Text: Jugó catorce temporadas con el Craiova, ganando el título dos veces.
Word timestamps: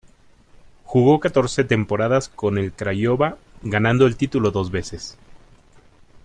Jugó 0.83 1.19
catorce 1.19 1.63
temporadas 1.63 2.27
con 2.27 2.57
el 2.57 2.73
Craiova, 2.73 3.37
ganando 3.61 4.07
el 4.07 4.17
título 4.17 4.49
dos 4.49 4.71
veces. 4.71 5.15